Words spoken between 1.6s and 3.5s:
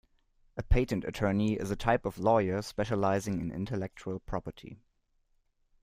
a type of lawyer specialising